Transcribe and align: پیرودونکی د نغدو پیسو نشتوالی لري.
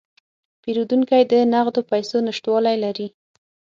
پیرودونکی 0.61 1.21
د 1.31 1.33
نغدو 1.53 1.81
پیسو 1.91 2.17
نشتوالی 2.27 2.75
لري. 2.83 3.07